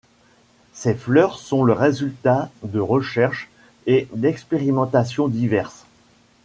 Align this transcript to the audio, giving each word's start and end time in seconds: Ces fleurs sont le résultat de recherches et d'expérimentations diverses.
Ces 0.73 0.95
fleurs 0.95 1.37
sont 1.37 1.63
le 1.63 1.73
résultat 1.73 2.49
de 2.63 2.79
recherches 2.79 3.49
et 3.85 4.07
d'expérimentations 4.15 5.27
diverses. 5.27 5.85